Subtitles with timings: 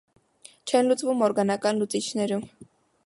[0.71, 2.45] Չեն լուծվում օրգանական լուծիչներում։